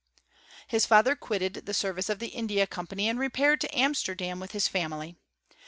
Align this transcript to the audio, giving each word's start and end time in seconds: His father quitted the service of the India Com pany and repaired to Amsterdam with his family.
His 0.65 0.87
father 0.87 1.15
quitted 1.15 1.67
the 1.67 1.75
service 1.75 2.09
of 2.09 2.17
the 2.17 2.29
India 2.29 2.65
Com 2.65 2.87
pany 2.87 3.03
and 3.05 3.19
repaired 3.19 3.61
to 3.61 3.77
Amsterdam 3.77 4.39
with 4.39 4.51
his 4.51 4.67
family. 4.67 5.15